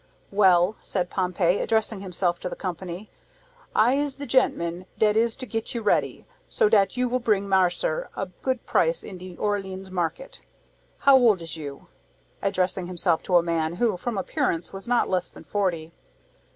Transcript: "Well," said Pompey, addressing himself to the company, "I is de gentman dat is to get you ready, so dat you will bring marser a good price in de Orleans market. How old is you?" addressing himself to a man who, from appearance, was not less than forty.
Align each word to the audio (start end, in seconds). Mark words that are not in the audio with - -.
"Well," 0.31 0.77
said 0.81 1.11
Pompey, 1.11 1.59
addressing 1.59 1.99
himself 1.99 2.39
to 2.39 2.49
the 2.49 2.55
company, 2.55 3.11
"I 3.75 3.93
is 3.93 4.15
de 4.15 4.25
gentman 4.25 4.87
dat 4.97 5.15
is 5.15 5.35
to 5.35 5.45
get 5.45 5.75
you 5.75 5.83
ready, 5.83 6.25
so 6.49 6.69
dat 6.69 6.97
you 6.97 7.07
will 7.07 7.19
bring 7.19 7.47
marser 7.47 8.07
a 8.15 8.25
good 8.41 8.65
price 8.65 9.03
in 9.03 9.19
de 9.19 9.37
Orleans 9.37 9.91
market. 9.91 10.41
How 10.97 11.15
old 11.17 11.39
is 11.43 11.55
you?" 11.55 11.85
addressing 12.41 12.87
himself 12.87 13.21
to 13.21 13.37
a 13.37 13.43
man 13.43 13.73
who, 13.75 13.95
from 13.95 14.17
appearance, 14.17 14.73
was 14.73 14.87
not 14.87 15.07
less 15.07 15.29
than 15.29 15.43
forty. 15.43 15.93